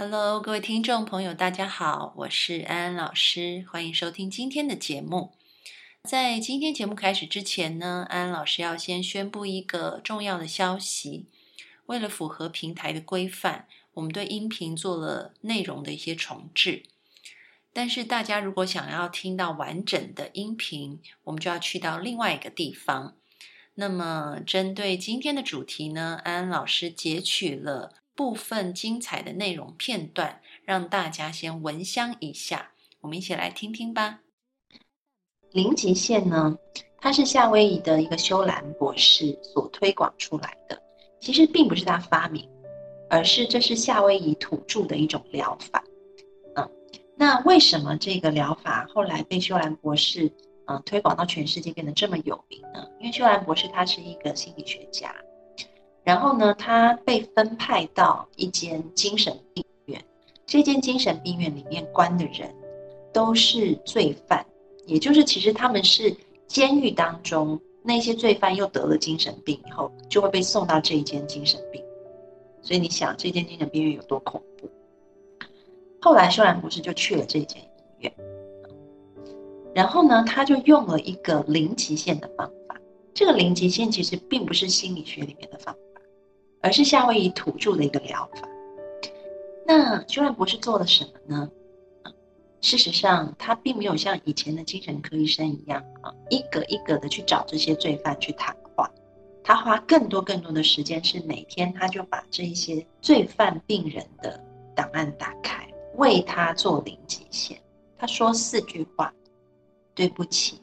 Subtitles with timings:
[0.00, 5.32] Hello，各位听众朋友，大家好，我是安安老师，欢迎收听今天的节目。
[6.04, 11.26] 在今天节目开始之前呢，安安老师要先宣布一个重要的消息。
[11.86, 16.84] 为了符合平台的规范，我们对音频做了内容的一些重置。
[17.72, 23.16] 但是大家如果想要听到完整的音频，我们就要去到另外一个地方。
[23.74, 27.94] 那么，针对今天的主题呢，安安老师截取了。
[28.18, 32.72] 部分精彩的内容片段，让大家先闻香一下。
[33.00, 34.18] 我们一起来听听吧。
[35.52, 36.58] 零极限呢，
[37.00, 40.82] 它是夏威夷的一个修兰博士所推广出来的。
[41.20, 42.44] 其实并不是他发明，
[43.08, 45.80] 而是这是夏威夷土著的一种疗法。
[46.56, 46.68] 嗯，
[47.14, 50.28] 那为什么这个疗法后来被修兰博士
[50.66, 52.84] 嗯推广到全世界变得这么有名呢？
[52.98, 55.14] 因为修兰博士他是一个心理学家。
[56.08, 60.02] 然后呢，他被分派到一间精神病院。
[60.46, 62.50] 这间精神病院里面关的人
[63.12, 64.42] 都是罪犯，
[64.86, 71.84] 也就是其实他们是监狱当中那些罪犯又得了精神病以后，就会被送到这一间精神病。
[72.62, 74.70] 所以你想，这间精神病院有多恐怖？
[76.00, 78.14] 后来修兰博士就去了这间医院，
[79.74, 82.80] 然后呢，他就用了一个零极限的方法。
[83.12, 85.80] 这个零极限其实并不是心理学里面的方法。
[86.60, 88.48] 而是夏威夷土著的一个疗法。
[89.66, 91.50] 那修兰博士做了什么呢？
[92.60, 98.90] 事实上，他并没有像以前的精神科医生一样啊，一个一个的去找这些罪犯去谈话。
[99.44, 104.42] 他花更多更多的时间，是每天他就把这一些罪犯病人的
[104.74, 107.56] 档案打开，为他做零极限。
[107.96, 109.14] 他说四句话：
[109.94, 110.60] 对不起，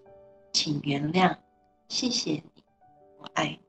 [0.51, 1.35] 请原谅，
[1.87, 2.63] 谢谢你，
[3.19, 3.64] 我爱你。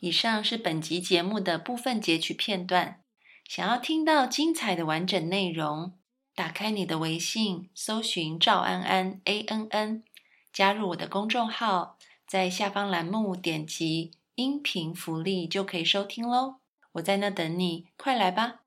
[0.00, 3.00] 以上是本集节目的部分截取片段。
[3.48, 5.94] 想要听到精彩的完整内容，
[6.34, 10.04] 打开你的微信，搜寻赵安安 A N N，
[10.52, 11.96] 加入我的公众号，
[12.26, 16.56] 在下方栏目点击音频福利就可以收听喽。
[16.92, 18.65] 我在那等你，快来吧！